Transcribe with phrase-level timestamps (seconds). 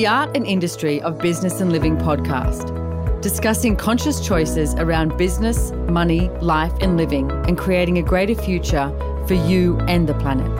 [0.00, 6.30] the Art and Industry of Business and Living podcast, discussing conscious choices around business, money,
[6.40, 8.88] life, and living, and creating a greater future
[9.28, 10.50] for you and the planet.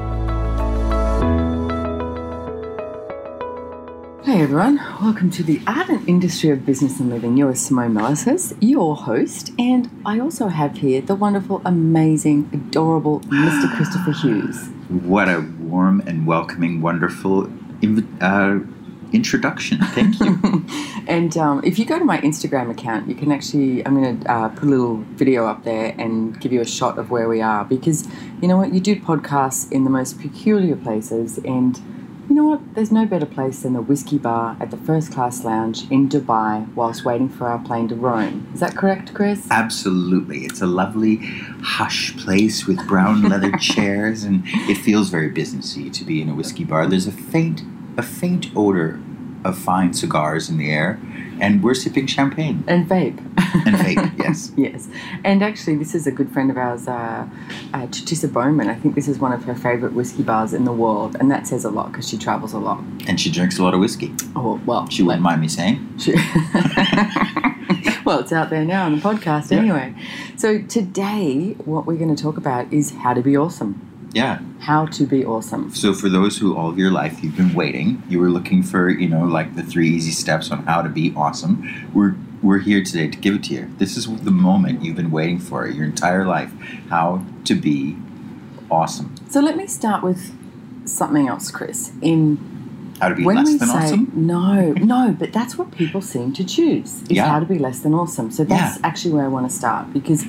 [4.27, 7.39] Hey everyone, welcome to the Art and Industry of Business and Living.
[7.39, 13.75] You're Simone Milasas, your host, and I also have here the wonderful, amazing, adorable Mr.
[13.75, 14.69] Christopher Hughes.
[14.91, 17.47] What a warm and welcoming, wonderful
[17.81, 18.67] inv- uh,
[19.13, 19.79] introduction.
[19.79, 20.65] Thank you.
[21.09, 24.33] and um, if you go to my Instagram account, you can actually, I'm going to
[24.33, 27.41] uh, put a little video up there and give you a shot of where we
[27.41, 28.09] are because
[28.41, 28.73] you know what?
[28.73, 31.81] You do podcasts in the most peculiar places and
[32.31, 32.77] you know what?
[32.77, 36.73] There's no better place than a whiskey bar at the first class lounge in Dubai
[36.77, 38.49] whilst waiting for our plane to Rome.
[38.55, 39.49] Is that correct, Chris?
[39.51, 40.45] Absolutely.
[40.45, 41.17] It's a lovely,
[41.61, 46.35] hush place with brown leather chairs, and it feels very businessy to be in a
[46.37, 46.87] whiskey bar.
[46.87, 47.63] There's a faint,
[48.01, 48.99] a faint odor
[49.45, 50.99] of fine cigars in the air,
[51.41, 53.19] and we're sipping champagne and vape.
[53.67, 54.07] and vape.
[54.31, 54.53] Yes.
[54.57, 54.89] yes,
[55.25, 57.27] and actually, this is a good friend of ours, uh,
[57.75, 57.87] uh,
[58.37, 58.69] Bowman.
[58.69, 61.47] I think this is one of her favourite whiskey bars in the world, and that
[61.47, 62.81] says a lot because she travels a lot.
[63.09, 64.13] And she drinks a lot of whiskey.
[64.37, 65.77] Oh well, She wouldn't mind me saying.
[65.99, 66.13] She-
[68.05, 69.59] well, it's out there now on the podcast Yeah.
[69.59, 69.95] anyway.
[70.37, 73.81] So today, what we're going to talk about is how to be awesome.
[74.13, 74.41] Yeah.
[74.61, 75.71] How to be awesome.
[75.75, 78.89] So for those who all of your life you've been waiting, you were looking for,
[78.91, 81.89] you know, like the three easy steps on how to be awesome.
[81.95, 83.71] We're we're here today to give it to you.
[83.79, 86.51] This is the moment you've been waiting for your entire life.
[86.89, 87.97] How to be
[88.71, 89.15] awesome.
[89.29, 90.35] So let me start with
[90.89, 91.93] something else, Chris.
[92.01, 92.39] In
[93.01, 94.11] How to be when less we than say awesome.
[94.15, 97.27] no, no, but that's what people seem to choose is Yeah.
[97.29, 98.31] how to be less than awesome.
[98.31, 98.87] So that's Yeah.
[98.89, 100.25] actually where I want to start because,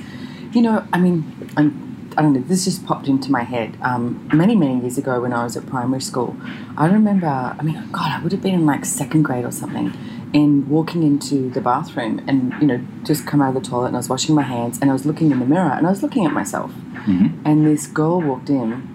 [0.52, 1.24] you know, I mean,
[1.56, 2.40] I'm, I don't know.
[2.40, 3.76] This just popped into my head.
[3.82, 6.36] Um, many, many years ago, when I was at primary school,
[6.76, 7.26] I remember.
[7.26, 9.92] I mean, God, I would have been in like second grade or something,
[10.34, 13.96] and walking into the bathroom, and you know, just come out of the toilet, and
[13.96, 16.02] I was washing my hands, and I was looking in the mirror, and I was
[16.02, 16.72] looking at myself,
[17.06, 17.32] Mhm.
[17.44, 18.88] and this girl walked in.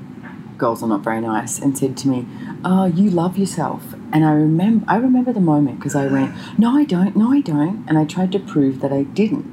[0.58, 2.26] Girls are not very nice, and said to me,
[2.66, 6.76] "Oh, you love yourself." And I remember, I remember the moment because I went, "No,
[6.76, 7.16] I don't.
[7.16, 9.46] No, I don't," and I tried to prove that I didn't.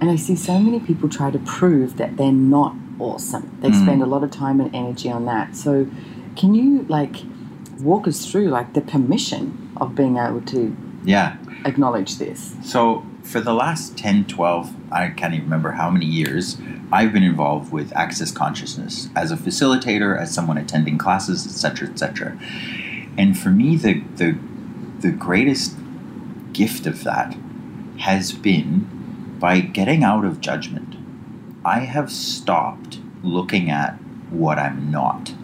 [0.00, 3.50] And I see so many people try to prove that they're not awesome.
[3.60, 3.82] They Mm.
[3.82, 5.56] spend a lot of time and energy on that.
[5.56, 5.86] So,
[6.36, 7.22] can you like
[7.80, 10.74] walk us through like the permission of being able to
[11.04, 11.34] Yeah.
[11.64, 12.54] acknowledge this?
[12.62, 16.56] So for the last 10, 12, I can't even remember how many years,
[16.92, 22.36] I've been involved with Access Consciousness as a facilitator, as someone attending classes, etc., etc.
[23.18, 24.36] And for me, the, the,
[25.00, 25.74] the greatest
[26.52, 27.36] gift of that
[27.98, 28.86] has been
[29.40, 30.95] by getting out of judgment.
[31.66, 33.94] I have stopped looking at
[34.30, 35.34] what I'm not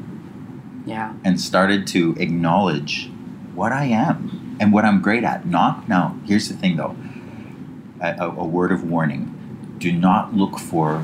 [0.87, 1.15] Yeah.
[1.25, 3.11] and started to acknowledge
[3.57, 5.47] what I am and what I'm great at.
[5.47, 6.17] Not now.
[6.25, 6.95] Here's the thing, though.
[8.01, 9.35] A, a, a word of warning:
[9.79, 11.01] Do not look for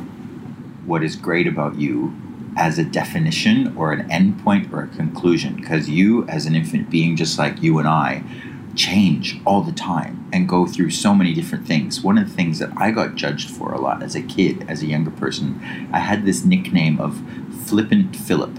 [0.87, 2.15] what is great about you
[2.57, 7.17] as a definition or an endpoint or a conclusion, because you, as an infinite being,
[7.17, 8.23] just like you and I,
[8.79, 12.01] change all the time and go through so many different things.
[12.03, 14.83] One of the things that I got judged for a lot as a kid, as
[14.83, 15.61] a younger person,
[15.93, 17.21] I had this nickname of
[17.67, 18.55] Flippant Philip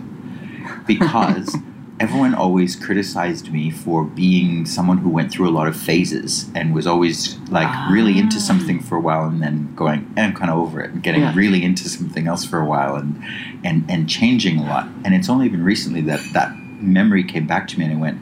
[0.86, 1.56] because
[2.00, 6.74] everyone always criticized me for being someone who went through a lot of phases and
[6.74, 8.50] was always like really into Ah.
[8.50, 11.22] something for a while and then going eh, I'm kind of over it and getting
[11.22, 11.34] Yeah.
[11.36, 13.22] really into something else for a while and
[13.64, 16.50] and and changing a lot and it's only been recently that that
[16.82, 18.22] memory came back to me and I went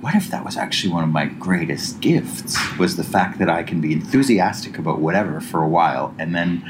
[0.00, 3.62] what if that was actually one of my greatest gifts was the fact that I
[3.62, 6.64] can be enthusiastic about whatever for a while and then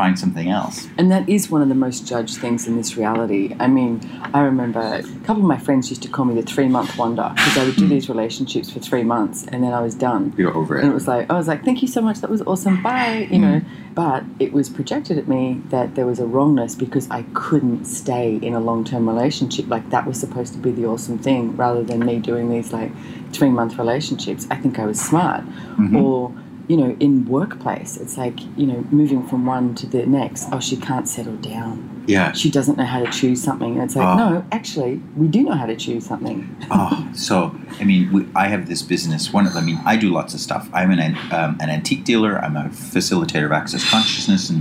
[0.00, 3.44] find something else And that is one of the most judged things in this reality.
[3.64, 3.92] I mean,
[4.38, 7.26] I remember a couple of my friends used to call me the three month wonder
[7.36, 10.22] because I would do these relationships for three months and then I was done.
[10.40, 10.80] you're over it.
[10.82, 13.28] And it was like, I was like, thank you so much, that was awesome, bye,
[13.34, 13.60] you know.
[14.02, 15.42] But it was projected at me
[15.74, 19.64] that there was a wrongness because I couldn't stay in a long term relationship.
[19.74, 22.90] Like that was supposed to be the awesome thing rather than me doing these like
[23.36, 24.42] three month relationships.
[24.54, 25.42] I think I was smart.
[25.76, 26.02] Mhm.
[26.02, 26.32] Or,
[26.70, 30.46] you know, in workplace, it's like, you know, moving from one to the next.
[30.52, 32.04] Oh, she can't settle down.
[32.06, 33.72] yeah She doesn't know how to choose something.
[33.74, 34.16] And it's like, Oh.
[34.16, 36.38] no, actually, we do know how to choose something.
[36.70, 37.34] oh, so
[37.80, 39.32] I mean, we, I have this business.
[39.32, 40.70] One, of I mean, I do lots of stuff.
[40.72, 42.38] I'm an an- um, an antique dealer.
[42.38, 44.60] I'm a facilitator of access consciousness, and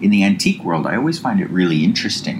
[0.00, 2.38] in the antique world, I always find it really interesting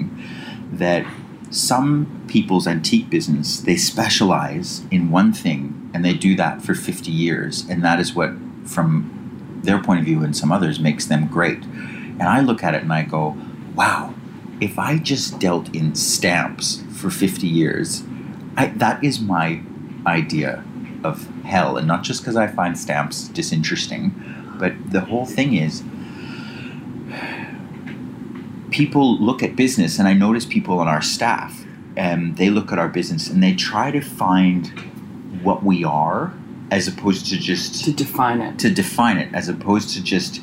[0.72, 1.05] that
[1.50, 7.11] some people's antique business they specialize in one thing and they do that for 50
[7.11, 8.31] years, and that is what,
[8.65, 11.62] from their point of view and some others, makes them great.
[11.65, 13.37] And I look at it and I go,
[13.75, 14.15] wow,
[14.61, 18.03] if I just dealt in stamps for 50 years,
[18.57, 19.62] I, that is my
[20.07, 20.65] idea
[21.03, 24.12] of hell, and not just because I find stamps disinteresting,
[24.59, 25.83] but the whole thing is
[28.71, 31.65] people look at business, and I notice people on our staff,
[31.97, 34.69] and they look at our business and they try to find
[35.43, 36.33] what we are
[36.70, 38.58] as opposed to just To define it.
[38.61, 40.40] to define it as opposed to just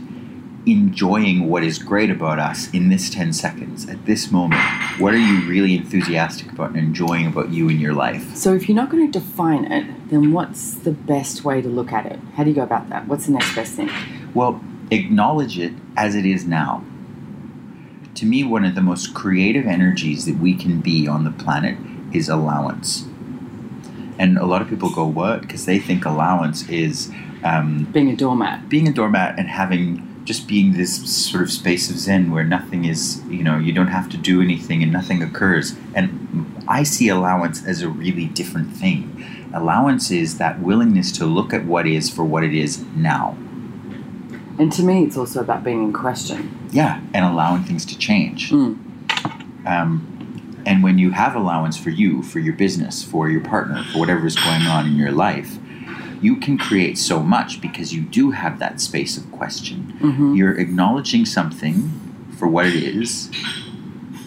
[0.66, 4.62] enjoying what is great about us in this 10 seconds at this moment
[5.00, 8.68] what are you really enthusiastic about and enjoying about you in your life So if
[8.68, 12.20] you're not going to define it, then what's the best way to look at it?
[12.36, 13.08] How do you go about that?
[13.08, 13.90] What's the next best thing?
[14.34, 16.84] well acknowledge it as it is now
[18.16, 21.78] to me one of the most creative energies that we can be on the planet
[22.14, 23.06] is allowance
[24.20, 27.12] and a lot of people go what because they think allowance is
[27.44, 28.68] um, Being a doormat.
[28.70, 30.94] being a doormat and having just being this
[31.30, 34.42] sort of space of zen where nothing is you know you don't have to do
[34.42, 36.10] anything and nothing occurs and
[36.68, 39.24] i see allowance as a really different thing
[39.54, 43.38] allowance is that willingness to look at what is for what it is now
[44.60, 46.50] And to me, it's also about being in question.
[46.72, 48.76] yeah and allowing things to change Mm.
[49.66, 50.17] um,
[50.68, 54.26] and when you have allowance for you for your business for your partner for whatever
[54.28, 55.58] is going on in your life
[56.22, 60.58] you can create so much because you do have that space of question hmm you're
[60.60, 61.76] acknowledging something
[62.38, 63.32] for what it is,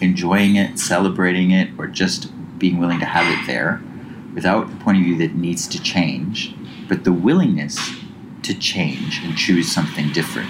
[0.01, 3.81] enjoying it, celebrating it, or just being willing to have it there
[4.33, 6.53] without the point of view that needs to change,
[6.87, 7.77] but the willingness
[8.43, 10.49] to change and choose something different.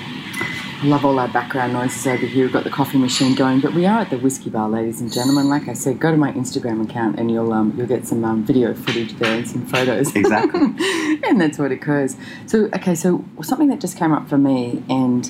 [0.84, 2.46] Love all our background noises over here.
[2.46, 5.14] We've got the coffee machine going, but we are at the whiskey bar, ladies and
[5.14, 5.48] gentlemen.
[5.48, 8.44] Like I said, go to my Instagram account and you'll um, you'll get some um,
[8.44, 10.16] video footage there and some photos.
[10.16, 10.60] Exactly.
[11.24, 12.16] and that's what occurs.
[12.48, 15.30] So okay, so something that just came up for me, and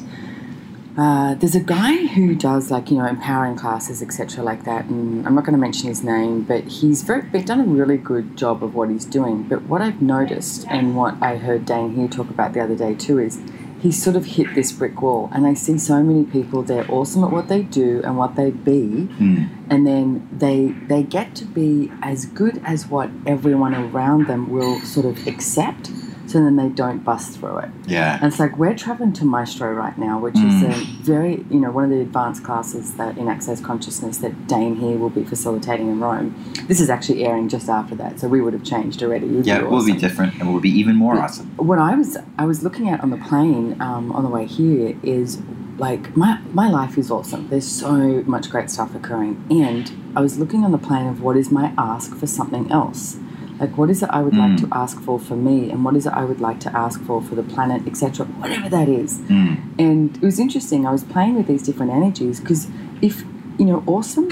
[0.98, 4.86] uh, there's a guy who does like you know empowering classes, etc., like that.
[4.86, 7.97] And I'm not going to mention his name, but he's very been done a really
[7.97, 9.44] good job of what he's doing.
[9.44, 12.95] But what I've noticed, and what I heard Dane Heer talk about the other day
[12.95, 13.42] too, is
[13.81, 15.30] he's sort of hit this brick wall.
[15.33, 18.51] And I see so many people, they're awesome at what they do and what they
[18.51, 19.44] be, Hmm.
[19.69, 24.80] and then they they get to be as good as what everyone around them will
[24.81, 25.92] sort of accept.
[26.31, 27.69] So then they don't bust through it.
[27.88, 28.16] Yeah.
[28.16, 30.72] And it's like we're traveling to Maestro right now, which is a
[31.04, 34.98] very, you know, one of the advanced classes that in Access Consciousness that Dane Heer
[34.98, 36.54] will be facilitating in Rome.
[36.68, 39.25] This is actually airing just after that, so we would have changed already.
[39.39, 41.48] It Yeah, it will be different and it will be even more awesome.
[41.57, 44.98] What I was I was looking at on the plane um, on the way here
[45.04, 45.42] is
[45.78, 47.50] like my my life is awesome.
[47.50, 51.36] There's so much great stuff occurring, and I was looking on the plane of what
[51.36, 53.18] is my ask for something else.
[53.62, 56.08] Like what is it I would like to ask for for me, and what is
[56.08, 58.25] it I would like to ask for for the planet, etc.
[58.25, 59.19] Whatever that is.
[59.19, 59.80] Mm.
[59.80, 60.88] And it was interesting.
[60.88, 62.68] I was playing with these different energies because
[63.04, 63.24] if,
[63.60, 64.30] you know, awesome,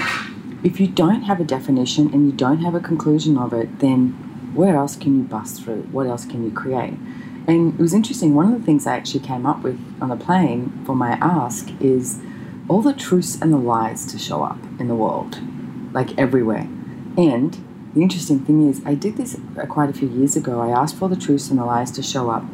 [0.64, 4.08] if you don't have a definition and you don't have a conclusion of it, then
[4.52, 5.82] where else can you bust through?
[5.92, 6.94] What else can you create?
[7.46, 8.34] And it was interesting.
[8.34, 11.70] One of the things I actually came up with on the plane for my ask
[11.80, 12.18] is
[12.68, 15.38] all the truths and the lies to show up in the world,
[15.92, 16.66] like everywhere.
[17.16, 17.56] And
[17.94, 19.36] the interesting thing is, I did this
[19.68, 20.60] quite a few years ago.
[20.60, 22.44] I asked for the truths and the lies to show up,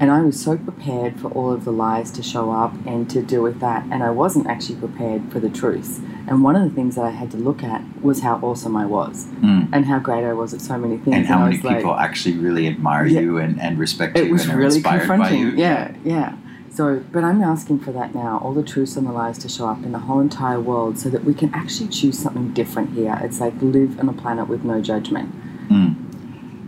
[0.00, 3.22] and I was so prepared for all of the lies to show up and to
[3.22, 6.00] deal with that, and I wasn't actually prepared for the truths.
[6.28, 8.86] And one of the things that I had to look at was how awesome I
[8.86, 9.68] was Mm.
[9.72, 11.16] and how great I was at so many things.
[11.16, 13.20] And how I many was like- people actually really admire Yeah.
[13.20, 15.40] you and, and respect it you was and really confronting.
[15.40, 15.48] you.
[15.50, 16.34] Yeah, yeah.
[16.74, 19.66] So, but I'm asking for that now, all the truths and the lies to show
[19.68, 23.18] up in the whole entire world so that we can actually choose something different here.
[23.22, 25.34] It's like live on a planet with no judgment.
[25.68, 25.96] Mm.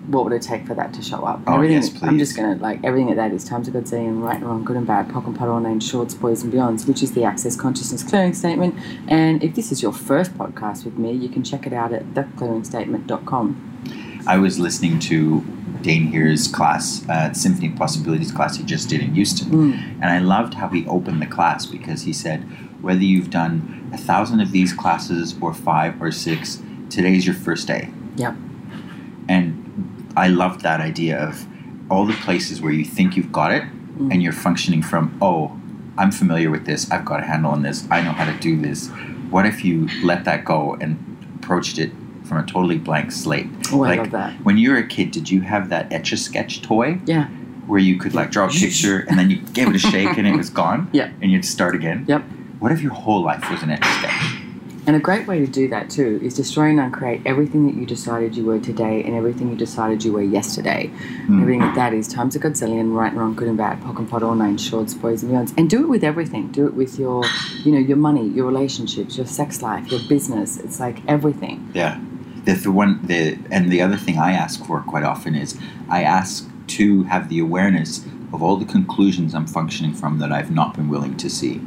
[0.09, 1.41] What would it take for that to show up?
[1.47, 3.89] Oh, everything, yes, I'm just going to, like, everything at that is times of good
[3.89, 6.87] saying, right and wrong, good and bad, pock and all names, shorts, boys and beyonds,
[6.87, 8.75] which is the Access Consciousness Clearing Statement.
[9.09, 12.05] And if this is your first podcast with me, you can check it out at
[12.13, 13.74] theclearingstatement.com.
[14.27, 15.41] I was listening to
[15.83, 19.51] Dane Heer's class, uh, Symphony of Possibilities class he just did in Houston.
[19.51, 19.93] Mm.
[20.01, 22.41] And I loved how he opened the class because he said,
[22.83, 27.67] whether you've done a thousand of these classes or five or six, today's your first
[27.67, 27.91] day.
[28.17, 28.35] Yep.
[29.29, 31.47] And I loved that idea of
[31.91, 33.65] all the places where you think you've got it
[33.95, 34.13] Mm.
[34.13, 35.57] and you're functioning from, oh,
[35.97, 38.61] I'm familiar with this, I've got a handle on this, I know how to do
[38.61, 38.89] this.
[39.31, 40.99] What if you let that go and
[41.37, 41.93] approached it
[42.25, 43.47] from a totally blank slate?
[43.73, 44.33] Oh, I love that.
[44.45, 47.27] When you were a kid, did you have that etch a sketch toy Yeah.
[47.67, 50.27] where you could like draw a picture and then you gave it a shake and
[50.27, 50.89] it was gone?
[50.93, 51.11] Yeah.
[51.23, 52.05] And you'd start again?
[52.09, 52.23] Yep.
[52.61, 54.41] What if your whole life was an etch a sketch?
[54.87, 57.87] And a great way to do that too is destroy and uncreate everything that you
[57.87, 60.91] decided you were today and everything you decided you were yesterday.
[61.27, 61.41] Mm.
[61.41, 64.07] Everything like that is times a godzillion, right and wrong, good and bad, pock and
[64.11, 65.55] pot, all nine shorts, boys and beyonds.
[65.57, 66.53] And do it with everything.
[66.53, 67.25] Do it with your,
[67.65, 70.59] you know, your money, your relationships, your sex life, your business.
[70.59, 71.71] It's like everything.
[71.73, 71.99] Yeah.
[72.45, 75.59] The, the one the and the other thing I ask for quite often is
[75.89, 80.51] I ask to have the awareness of all the conclusions I'm functioning from that I've
[80.51, 81.61] not been willing to see.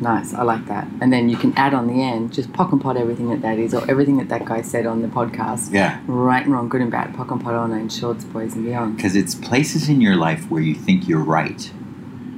[0.00, 0.88] Nice, I like that.
[1.00, 3.58] And then you can add on the end, just pock and pot everything that that
[3.58, 5.72] is, or everything that that guy said on the podcast.
[5.72, 6.00] Yeah.
[6.06, 8.96] Right and wrong, good and bad, pock and pot on and shorts, boys and beyond.
[8.96, 11.70] Because it's places in your life where you think you're right,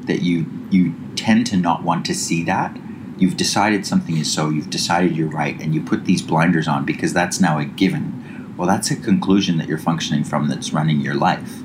[0.02, 2.76] that you you tend to not want to see that.
[3.16, 6.84] You've decided something is so, you've decided you're right, and you put these blinders on
[6.84, 8.54] because that's now a given.
[8.56, 11.60] Well, that's a conclusion that you're functioning from that's running your life.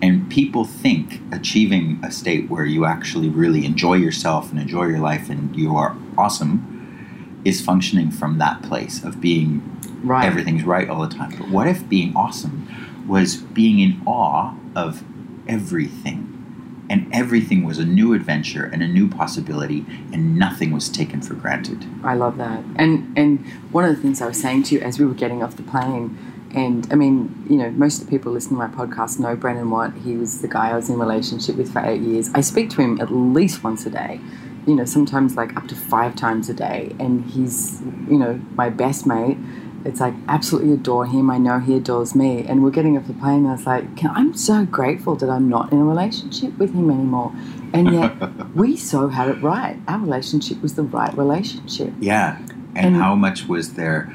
[0.00, 4.98] And people think achieving a state where you actually really enjoy yourself and enjoy your
[4.98, 9.68] life and you are awesome is functioning from that place of being
[10.02, 10.24] Right.
[10.24, 11.32] everything's right all the time.
[11.38, 12.66] But what if being awesome
[13.06, 15.04] was being in awe of
[15.46, 16.41] everything?
[16.90, 21.34] And everything was a new adventure and a new possibility, and nothing was taken for
[21.34, 21.86] granted.
[22.04, 22.62] I love that.
[22.76, 25.42] And and one of the things I was saying to you as we were getting
[25.42, 26.18] off the plane,
[26.54, 29.70] and I mean, you know, most of the people listening to my podcast know Brendon
[29.70, 29.94] Watt.
[30.04, 32.30] He was the guy I was in relationship with for eight years.
[32.34, 34.20] I speak to him at least once a day.
[34.66, 36.94] You know, sometimes like up to five times a day.
[37.00, 39.38] And he's, you know, my best mate.
[39.84, 41.30] It's like absolutely adore him.
[41.30, 42.44] I know he adores me.
[42.46, 43.38] And we're getting off the plane.
[43.40, 46.72] And I was like, Can, I'm so grateful that I'm not in a relationship with
[46.74, 47.32] him anymore.
[47.72, 48.12] And yet,
[48.54, 49.78] we so had it right.
[49.88, 51.92] Our relationship was the right relationship.
[52.00, 52.38] Yeah.
[52.74, 54.12] And, And- how much was there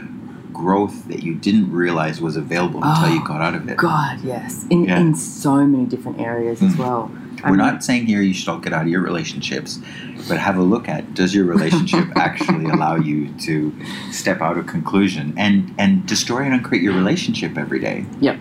[0.54, 3.78] growth that you didn't realize was available until you Oh, got out of it?
[3.78, 5.00] God, yes, in Yeah.
[5.00, 6.80] in so many different areas as Mm.
[6.80, 7.12] well.
[7.50, 9.80] We're not saying here you should all get out of your relationships,
[10.27, 13.74] but have a look at does your relationship actually allow you to
[14.12, 18.06] step out of conclusion and and destroy and uncreate your relationship every day?
[18.20, 18.39] Yep.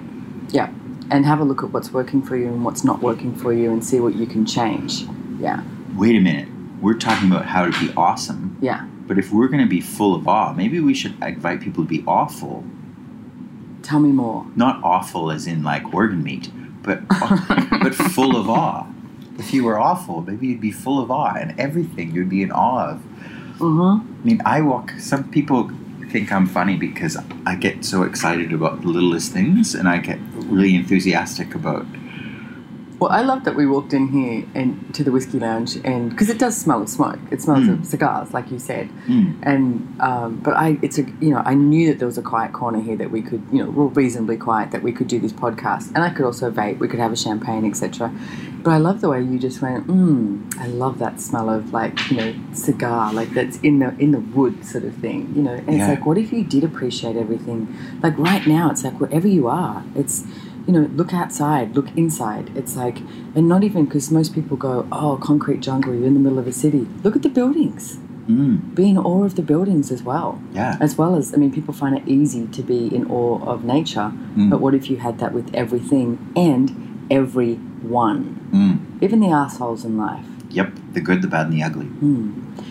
[0.50, 0.70] Yeah.
[1.10, 3.72] And have a look at what's working for you and what's not working for you,
[3.72, 5.04] and see what you can change.
[5.38, 5.62] Yeah,
[5.96, 6.48] Wait a minute,
[6.80, 8.86] we're talking about how to be awesome, yeah.
[9.06, 11.88] but if we're going to be full of awe, maybe we should invite people to
[11.88, 12.64] be awful,
[13.82, 14.46] Tell me more.
[14.56, 16.50] not awful as in like organ meat,
[16.82, 17.06] but
[17.82, 18.86] but full of awe.
[19.38, 22.50] If you were awful, maybe you'd be full of awe, and everything you'd be in
[22.50, 22.99] awe of.
[23.59, 24.23] Mm-hmm.
[24.23, 24.93] I mean, I walk.
[24.99, 25.71] Some people
[26.11, 30.19] think I'm funny because I get so excited about the littlest things, and I get
[30.35, 31.87] really enthusiastic about.
[32.98, 36.30] Well, I love that we walked in here and to the whiskey lounge, and because
[36.30, 37.80] it does smell of smoke, it smells Mm.
[37.80, 38.88] of cigars, like you said.
[39.06, 39.66] Mm, And
[40.00, 42.80] um, but I, it's a you know, I knew that there was a quiet corner
[42.80, 45.98] here that we could, you know, reasonably quiet that we could do this podcast, and
[45.98, 46.78] I could also vape.
[46.78, 48.10] We could have a champagne, etc.
[48.62, 49.86] But I love the way you just went.
[49.86, 54.12] Mm, I love that smell of like you know cigar, like that's in the in
[54.12, 55.52] the wood sort of thing, you know.
[55.52, 55.74] And Yeah.
[55.76, 57.68] it's like, what if you did appreciate everything?
[58.02, 60.24] Like right now, it's like wherever you are, it's
[60.66, 62.50] you know, look outside, look inside.
[62.56, 62.99] It's like,
[63.35, 66.46] and not even because most people go, oh, concrete jungle, you're in the middle of
[66.46, 66.87] a city.
[67.04, 67.99] Look at the buildings.
[68.28, 70.76] mm, Be in awe of the buildings as well yeah.
[70.80, 74.11] as well as I mean, people find it easy to be in awe of nature,
[74.37, 74.50] Mm.
[74.50, 76.64] but what if you had that with everything and
[77.11, 78.78] everyone, Mm.
[79.02, 80.26] even the assholes in life?
[80.50, 80.73] Yep.
[80.94, 81.87] The good, the bad, and the ugly.
[81.87, 82.30] Hmm.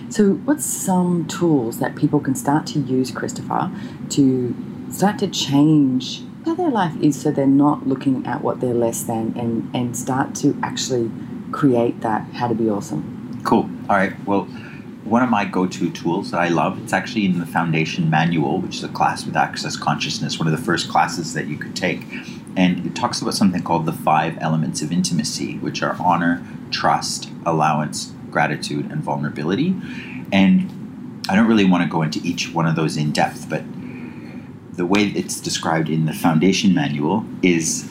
[0.10, 3.70] So, what's some tools that people can start to use, Christopher,
[4.10, 4.56] to
[4.90, 9.04] start to change how their life is, so they're not looking at what they're less
[9.04, 11.12] than, and and start to actually
[11.52, 13.42] create that how to be awesome?
[13.44, 13.70] Cool.
[13.90, 14.14] All right.
[14.26, 14.44] Well,
[15.06, 18.78] one of my go-to tools that I love, it's actually in the Foundation Manual, which
[18.78, 22.02] is a class with Access Consciousness, one of the first classes that you could take.
[22.58, 27.30] And it talks about something called the five elements of intimacy, which are honor, trust,
[27.46, 29.76] allowance, gratitude, and vulnerability.
[30.32, 33.62] And I don't really want to go into each one of those in depth, but
[34.76, 37.90] the way it's described in the Foundation Manual is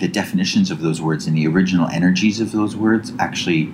[0.00, 3.72] the definitions of those words and the original energies of those words actually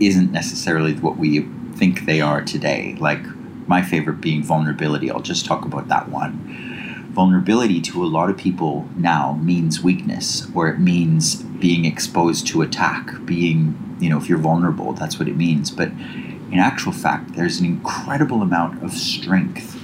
[0.00, 1.40] isn't necessarily what we
[1.74, 2.96] think they are today.
[3.00, 3.24] Like
[3.66, 5.10] my favorite being vulnerability.
[5.10, 7.10] I'll just talk about that one.
[7.12, 12.62] Vulnerability to a lot of people now means weakness, or it means being exposed to
[12.62, 15.70] attack, being, you know, if you're vulnerable, that's what it means.
[15.70, 19.80] But in actual fact, there's an incredible amount of strength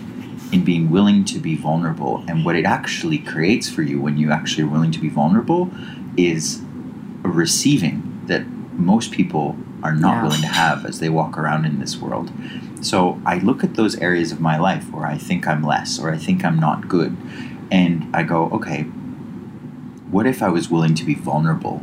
[0.52, 2.24] in being willing to be vulnerable.
[2.28, 5.70] And what it actually creates for you when you actually are willing to be vulnerable
[6.16, 6.62] is
[7.24, 10.22] a receiving that most people are not Yeah.
[10.24, 12.30] willing to have as they walk around in this world.
[12.80, 16.10] So I look at those areas of my life where I think I'm less or
[16.10, 17.16] I think I'm not good,
[17.70, 18.82] and I go, okay,
[20.10, 21.82] what if I was willing to be vulnerable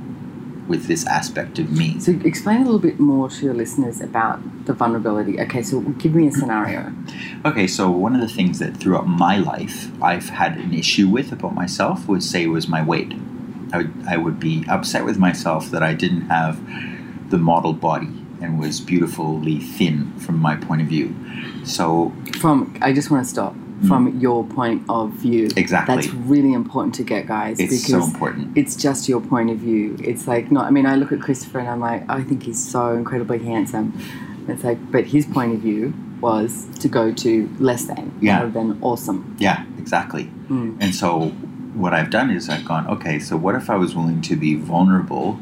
[0.68, 2.00] with this aspect of me?
[2.00, 5.40] So, explain a little bit more to your listeners about the vulnerability.
[5.42, 6.94] Okay, so give me a scenario.
[7.46, 11.32] Okay, so one of the things that throughout my life I've had an issue with
[11.32, 13.14] about myself would say was my weight.
[13.74, 16.60] I would, I would be upset with myself that I didn't have
[17.30, 21.16] the model body and was beautifully thin from my point of view.
[21.66, 23.56] So, From I just want to stop.
[23.86, 25.50] From your point of view.
[25.56, 25.96] Exactly.
[25.96, 27.60] That's really important to get, guys.
[27.60, 28.58] it's because so important.
[28.58, 29.96] it's just your point of view.
[30.00, 30.66] It's like not.
[30.66, 33.94] I mean, I look at Christopher and I'm like, I think he's so incredibly handsome.
[34.48, 38.40] It's like, but his point of view was to go to less than Yeah.
[38.40, 39.36] rather than awesome.
[39.40, 40.32] Yeah, exactly.
[40.50, 40.78] Mm.
[40.80, 41.30] And so
[41.76, 44.56] what I've done is I've gone, okay, so what if I was willing to be
[44.56, 45.40] vulnerable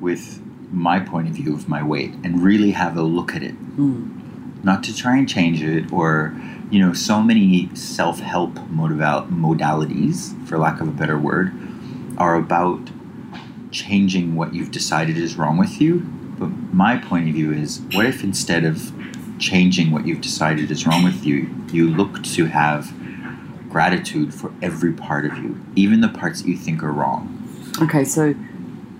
[0.00, 0.40] with
[0.72, 3.54] my point of view of my weight and really have a look at it?
[3.76, 4.64] Mm.
[4.64, 6.34] Not to try and change it or,
[6.74, 11.52] you know, so many self help motival- modalities, for lack of a better word,
[12.18, 12.90] are about
[13.70, 16.00] changing what you've decided is wrong with you.
[16.36, 18.92] But my point of view is what if instead of
[19.38, 22.92] changing what you've decided is wrong with you, you look to have
[23.70, 27.30] gratitude for every part of you, even the parts that you think are wrong.
[27.82, 28.34] Okay, so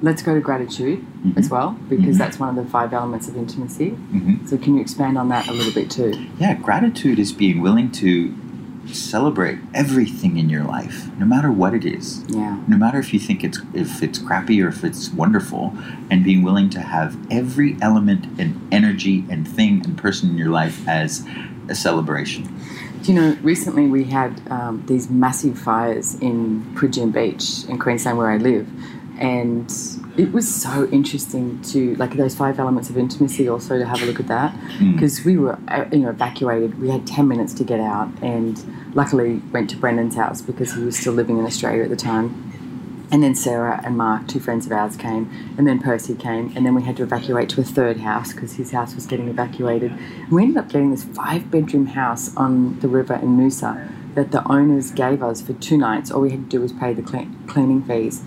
[0.04, 1.38] let's go to gratitude Mhm.
[1.40, 2.18] as well because Mhm.
[2.22, 3.90] that's one of the five elements of intimacy.
[4.12, 6.12] hmm So can you expand on that a little bit too?
[6.38, 8.10] Yeah, gratitude is being willing to
[8.92, 12.22] celebrate everything in your life, no matter what it is.
[12.28, 12.56] Yeah.
[12.68, 15.64] no matter if you think it's if it's crappy or if it's wonderful
[16.10, 20.50] and being willing to have every element and energy and thing and person in your
[20.62, 21.10] life as
[21.68, 22.42] a celebration
[23.02, 26.38] Do you know, recently we had um, these massive fires in
[26.74, 28.66] Peregian Beach in Queensland where I live.
[29.18, 29.66] And
[30.16, 34.06] it was so interesting to, like, those five elements of intimacy also to have a
[34.06, 34.54] look at that.
[34.78, 34.94] Mm.
[34.94, 36.80] Because we were, uh, you know, evacuated.
[36.80, 38.10] We had 10 minutes to get out.
[38.22, 38.62] And
[38.94, 42.52] luckily went to Brendon's house because he was still living in Australia at the time.
[43.10, 46.66] And then Sarah and Mark, two friends of ours, came, and then Percy came, and
[46.66, 49.92] then we had to evacuate to a third house because his house was getting evacuated.
[49.92, 54.32] And we ended up getting this five bedroom house on the river in Noosa that
[54.32, 56.10] the owners gave us for two nights.
[56.10, 58.22] All we had to do was pay the cle- cleaning fees.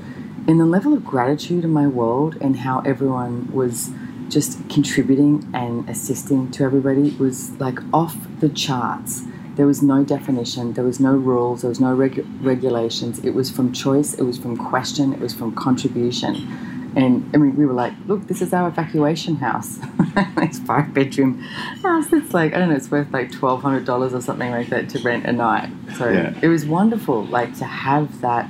[0.48, 3.90] And the level of gratitude in my world and how everyone was
[4.30, 9.24] just contributing and assisting to everybody was like off the charts.
[9.56, 13.20] There was no definition, there was no rules, there was no regu- regulations.
[13.26, 16.94] It was from choice, it was from question, it was from contribution.
[16.96, 19.80] And I mean, we were like, look, this is our evacuation house.
[20.38, 21.40] it's five bedroom
[21.84, 22.12] house.
[22.14, 25.26] It's like, I don't know, it's worth like $1,200 or something like that to rent
[25.26, 25.70] a night.
[25.98, 26.38] So Yeah.
[26.42, 28.50] it was wonderful, like to have that,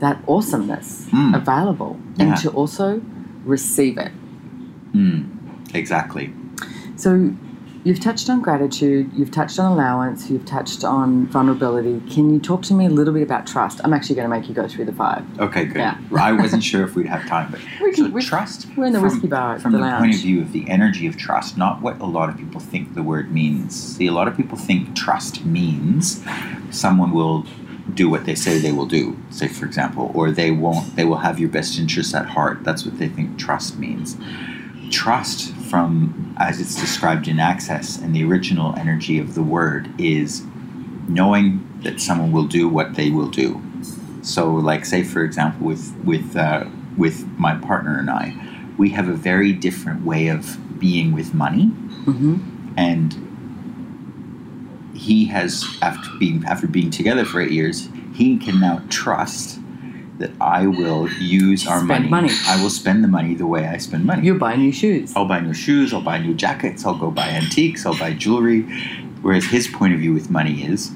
[0.00, 1.34] that awesomeness Mm.
[1.36, 2.26] available Yeah.
[2.26, 3.00] and to also
[3.44, 4.12] receive it.
[4.94, 5.26] Mm.
[5.74, 6.32] exactly
[6.96, 7.30] So
[7.84, 12.02] you've touched on gratitude, you've touched on allowance, you've touched on vulnerability.
[12.10, 13.80] Can you talk to me a little bit about trust?
[13.84, 15.22] I'm actually going to make you go through the five.
[15.38, 15.96] okay good Yeah.
[16.28, 18.92] i wasn't sure if we'd have time but We so can- we- trust We're in
[18.92, 21.56] the from- whiskey bar from the the, point of view of the energy of trust,
[21.56, 23.74] not what a lot of people think the word means.
[23.96, 26.24] See, a lot of people think trust means
[26.70, 27.46] someone will
[27.98, 31.18] do what they say they will do, say for example, or they won't they will
[31.18, 32.62] have your best interests at heart.
[32.62, 34.16] That's what they think trust means.
[34.90, 40.44] Trust from as it's described in Access and the original energy of the word is
[41.08, 43.60] knowing that someone will do what they will do.
[44.22, 46.64] So, like, say for example, with with uh,
[46.96, 48.34] with my partner and I,
[48.78, 52.36] we have a very different way of being with money, hmm
[52.76, 53.27] and
[54.98, 59.60] he has after being after being together for eight years, he can now trust
[60.18, 62.28] that I will use our Spend money.
[62.28, 62.30] money.
[62.46, 64.26] I will spend the money the way I spend money.
[64.26, 65.12] You buy new shoes.
[65.14, 68.62] I'll buy new shoes, I'll buy new jackets, I'll go buy antiques, I'll buy jewelry.
[69.22, 70.90] Whereas his point of view with money is,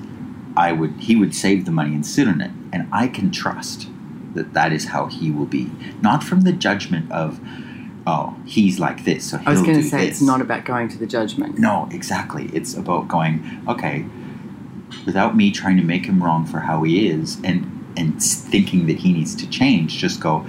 [0.56, 3.88] I would he would save the money and sit on it, and I can trust
[4.34, 7.38] that that is how he will be, not from the judgment of,
[8.06, 10.08] oh, he's like this, so he'll I was going to say this.
[10.20, 11.58] it's not about going to the judgment.
[11.58, 12.50] No, exactly.
[12.52, 14.04] It's about going, okay,
[15.06, 18.98] without me trying to make him wrong for how he is and and thinking that
[18.98, 20.46] he needs to change, just go,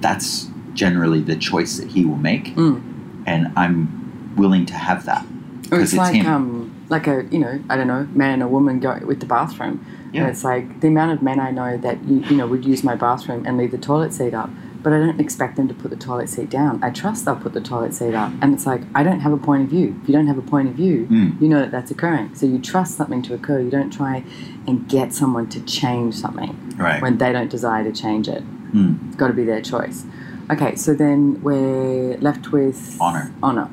[0.00, 2.80] that's generally the choice that he will make, Mm.
[3.26, 5.26] and I'm willing to have that.
[5.70, 6.26] Or it's it's like him.
[6.26, 9.26] um like a you know I don't know man and a woman go with the
[9.26, 9.84] bathroom.
[10.12, 10.22] Yeah.
[10.22, 12.82] And it's like the amount of men I know that you you know would use
[12.84, 14.48] my bathroom and leave the toilet seat up,
[14.86, 16.78] but I don't expect them to put the toilet seat down.
[16.80, 19.36] I trust they'll put the toilet seat up, and it's like I don't have a
[19.36, 19.98] point of view.
[20.00, 21.40] If you don't have a point of view, Mm.
[21.42, 22.36] you know that that's occurring.
[22.36, 23.58] So you trust something to occur.
[23.58, 24.22] You don't try
[24.68, 27.02] and get someone to change something Right.
[27.02, 28.44] when they don't desire to change it.
[28.72, 29.08] Mm.
[29.08, 30.04] It's got to be their choice.
[30.52, 33.32] Okay, so then we're left with Honor.
[33.42, 33.68] Honor.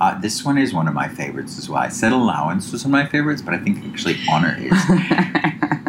[0.00, 1.80] Uh, this one is one of my favorites as well.
[1.80, 4.72] I said allowance was one of my favorites, but I think actually honor is.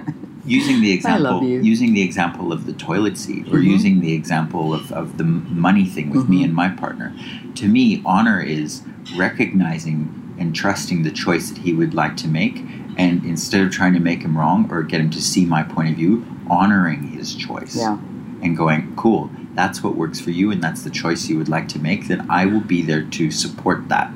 [0.46, 3.64] using the example using the example of the toilet seat or Mhm.
[3.76, 6.46] using the example of, of the money thing with me Mhm.
[6.46, 7.14] and my partner
[7.56, 8.82] to me honor is
[9.18, 12.64] recognizing and trusting the choice that he would like to make
[12.98, 15.90] and instead of trying to make him wrong or get him to see my point
[15.90, 17.98] of view honoring his choice yeah.
[18.44, 21.68] and going cool that's what works for you and that's the choice you would like
[21.68, 24.12] to make then i will be there to support that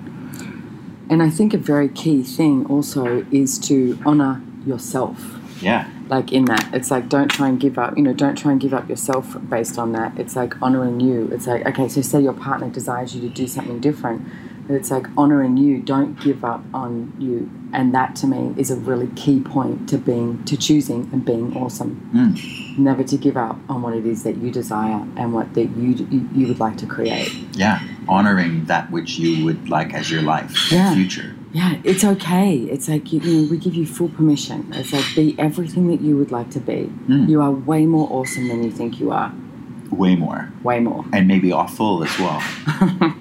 [1.11, 5.17] And I think a very key thing also is to honor yourself.
[5.61, 5.89] Yeah.
[6.07, 7.95] Like in that, it's like don't try and give up.
[7.97, 10.17] You know, don't try and give up yourself based on that.
[10.19, 11.29] It's like honoring you.
[11.31, 14.23] It's like okay, so say your partner desires you to do something different,
[14.67, 15.79] but it's like honoring you.
[15.81, 17.49] Don't give up on you.
[17.71, 21.55] And that to me is a really key point to being to choosing and being
[21.55, 22.09] awesome.
[22.15, 22.79] Mm.
[22.79, 26.07] Never to give up on what it is that you desire and what that you
[26.09, 27.31] you, you would like to create.
[27.53, 27.79] Yeah.
[28.07, 30.95] Honoring that which you would like as your life, Yeah.
[30.95, 31.35] future.
[31.51, 32.55] Yeah, it's okay.
[32.57, 34.71] It's like you, you know, we give you full permission.
[34.73, 36.91] It's like be everything that you would like to be.
[37.07, 37.27] Mm.
[37.27, 39.33] You are way more awesome than you think you are.
[39.89, 40.51] Way more.
[40.63, 41.03] Way more.
[41.11, 42.41] And maybe awful as well.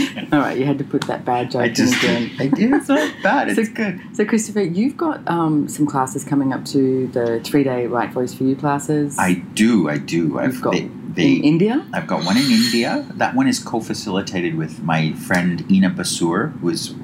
[0.32, 2.30] All right, you had to put that bad joke I just again.
[2.38, 2.72] I did.
[2.72, 3.48] It's not bad.
[3.58, 4.00] It's So- good.
[4.12, 8.44] So, Christopher, you've got um, some classes coming up to the three-day Right Voice for
[8.44, 9.16] You classes.
[9.18, 9.88] I do.
[9.88, 10.38] I do.
[10.38, 10.74] I've got
[11.16, 11.84] they, in India.
[11.92, 13.04] I've got one in India.
[13.14, 16.94] That one is co-facilitated with my friend Ina Basur, who is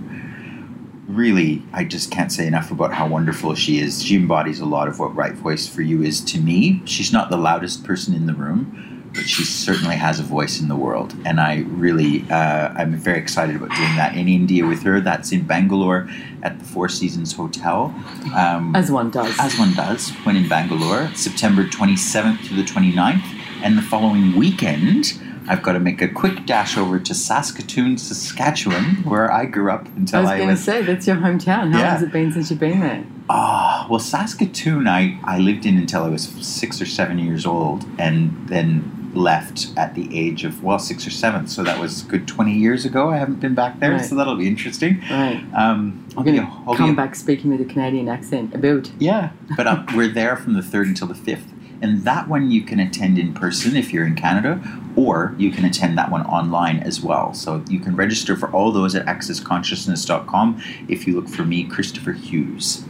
[1.09, 4.03] really I just can't say enough about how wonderful she is.
[4.03, 6.83] She embodies a lot of what Right Voice for You is to me.
[6.85, 10.69] She's not the loudest person in the room, but she certainly has a voice in
[10.69, 14.83] the world, and I really uh, I'm very excited about doing that in India with
[14.83, 15.01] her.
[15.01, 16.09] That's in Bangalore
[16.43, 17.95] at the Four Seasons Hotel.
[18.35, 19.35] Um, As one does.
[19.39, 23.23] as one does when in Bangalore, September 27th to the 29th.
[23.63, 28.85] And the following weekend, I've got to make a quick dash over to Saskatoon, Saskatchewan,
[29.05, 31.73] where I grew up until I was I, going to say that's your hometown.
[31.73, 31.85] How Yeah.
[31.85, 33.05] long has it been since you've been there?
[33.29, 37.85] Ah, well, Saskatoon, I, I lived in until I was six or seven years old,
[37.99, 41.47] and then left at the age of well six or seven.
[41.47, 43.09] So that was a good twenty years ago.
[43.11, 44.05] I haven't been back there, Right.
[44.05, 45.01] so that'll be interesting.
[45.11, 45.43] Right.
[45.55, 48.55] Um, I'll be, going I'll to come back speaking with a Canadian accent.
[48.55, 48.91] about.
[48.99, 51.45] Yeah, but um, we're there from the 3rd until the 5th.
[51.83, 54.61] And that one you can attend in person if you're in Canada,
[54.97, 57.35] or you can attend that one online as well.
[57.35, 62.13] So you can register for all those at accessconsciousness.com if you look for me, Christopher
[62.13, 62.85] Hughes.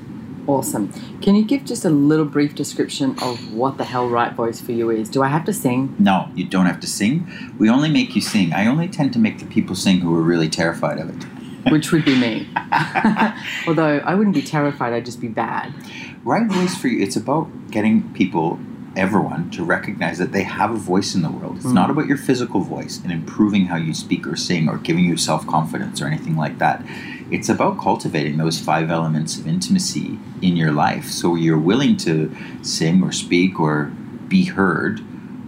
[0.46, 0.92] Awesome.
[1.22, 4.72] Can you give just a little brief description of what the hell right voice for
[4.72, 5.08] you is?
[5.08, 5.96] Do I have to sing?
[5.98, 7.26] No, you don't have to sing.
[7.58, 8.52] We only make you sing.
[8.52, 11.26] I only tend to make the people sing who are really terrified of it.
[11.72, 12.48] Which would be me.
[13.66, 15.74] Although I wouldn't be terrified, I'd just be bad.
[16.22, 18.60] Right voice for you, it's about getting people,
[18.96, 21.56] everyone, to recognize that they have a voice in the world.
[21.58, 21.74] It's Mhm.
[21.74, 25.16] not about your physical voice and improving how you speak or sing or giving you
[25.16, 26.82] self confidence or anything like that.
[27.30, 32.30] It's about cultivating those five elements of intimacy in your life so you're willing to
[32.62, 33.90] sing or speak or
[34.28, 35.00] be heard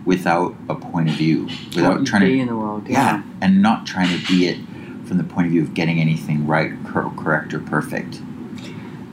[0.05, 2.41] without a point of view, without trying be to.
[2.41, 2.87] in the world.
[2.89, 4.59] Yeah, and not trying to be it
[5.05, 8.21] from the point of view of getting anything right, cor- correct, or perfect.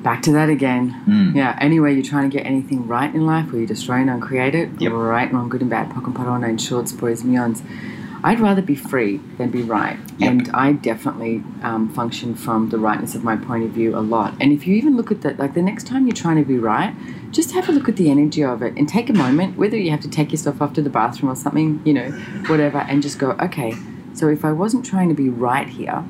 [0.06, 1.02] Back to that again.
[1.08, 1.36] Mm.
[1.36, 4.54] Yeah, anyway, you're trying to get anything right in life or you're destroying and uncreate
[4.54, 4.92] it, Yep.
[4.94, 7.64] right, and wrong, good and bad, pock and parona, in shorts, boys, meons.
[8.24, 9.98] I'd rather be free than be right.
[10.20, 10.30] Yep.
[10.32, 14.36] And I definitely um, function from the rightness of my point of view a lot.
[14.40, 16.60] And if you even look at that, like the next time you're trying to be
[16.60, 16.94] right,
[17.32, 19.90] just have a look at the energy of it and take a moment, whether you
[19.90, 22.12] have to take yourself off to the bathroom or something, you know,
[22.46, 23.74] whatever, and just go, okay,
[24.14, 26.04] so if I wasn't trying to be right here,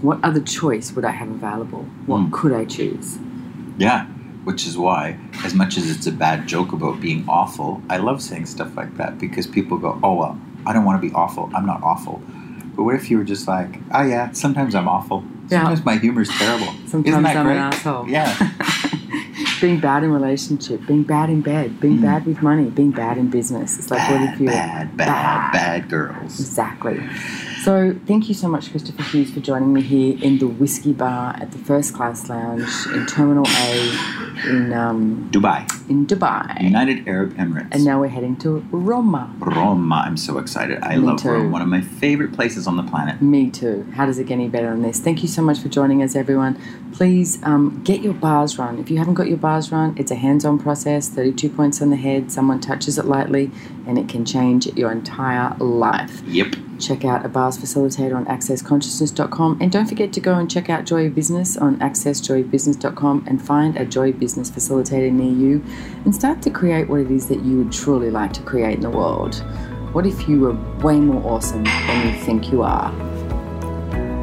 [0.00, 1.86] what other choice would I have available?
[2.06, 2.32] What Mm.
[2.32, 3.18] could I choose?
[3.78, 4.06] Yeah,
[4.44, 8.22] which is why, as much as it's a bad joke about being awful, I love
[8.22, 11.50] saying stuff like that because people go, oh, well, I don't want to be awful.
[11.54, 12.22] I'm not awful.
[12.76, 15.24] But what if you were just like, oh, yeah, sometimes I'm awful.
[15.48, 15.60] Yeah.
[15.62, 16.66] Sometimes my humor's terrible.
[16.86, 17.56] Sometimes Isn't that I'm great?
[17.56, 18.08] an asshole.
[18.08, 18.50] Yeah.
[19.60, 22.02] being bad in relationship, being bad in bed, being Mm.
[22.02, 23.78] bad with money, being bad in business.
[23.78, 26.38] It's like what if you bad, bad, bad girls.
[26.40, 27.00] Exactly.
[27.64, 31.34] So thank you so much, Christopher Hughes, for joining me here in the Whiskey Bar
[31.40, 36.60] at the First Class Lounge in Terminal A in um, Dubai, in Dubai.
[36.60, 37.68] United Arab Emirates.
[37.72, 39.34] And now we're heading to Roma.
[39.38, 40.02] Roma.
[40.04, 40.82] I'm so excited.
[40.82, 41.30] I Me love too.
[41.30, 41.52] Rome.
[41.52, 43.22] One of my favorite places on the planet.
[43.22, 43.90] Me too.
[43.94, 45.00] How does it get any better than this?
[45.00, 46.60] Thank you so much for joining us, everyone.
[46.92, 48.78] Please um, get your bars run.
[48.78, 51.88] If you haven't got your bars run, it's a hands on process 32 points on
[51.88, 52.30] the head.
[52.30, 53.50] Someone touches it lightly,
[53.86, 56.20] and it can change your entire life.
[56.26, 56.56] Yep.
[56.78, 59.58] Check out a bars facilitator on accessconsciousness.com.
[59.60, 63.76] And don't forget to go and check out Joy of Business on accessjoybusiness.com and find
[63.76, 65.64] a Joy Business facilitator near you
[66.04, 68.80] and start to create what it is that you would truly like to create in
[68.80, 69.36] the world.
[69.92, 72.92] What if you were way more awesome than you think you are?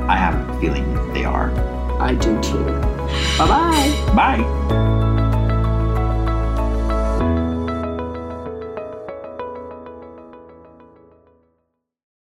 [0.10, 1.52] I have a feeling they are.
[2.02, 2.66] I do too.
[3.38, 4.14] Bye bye.
[4.16, 4.91] Bye.